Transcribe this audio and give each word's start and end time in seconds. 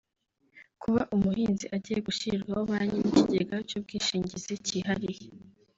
Kuba 0.81 1.01
umuhinzi 1.15 1.65
agiye 1.75 1.99
gushyirirwaho 2.07 2.61
Banki 2.69 2.95
n’ikigega 3.01 3.55
cy’ubwishingizi 3.69 4.53
cyihariye 4.65 5.23